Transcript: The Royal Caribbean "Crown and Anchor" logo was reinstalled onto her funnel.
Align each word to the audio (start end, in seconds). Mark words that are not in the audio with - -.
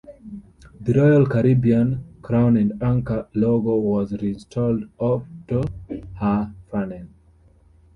The 0.79 0.93
Royal 0.95 1.27
Caribbean 1.27 2.03
"Crown 2.23 2.57
and 2.57 2.81
Anchor" 2.81 3.27
logo 3.35 3.77
was 3.77 4.13
reinstalled 4.13 4.85
onto 4.97 5.61
her 6.17 6.51
funnel. 6.71 7.05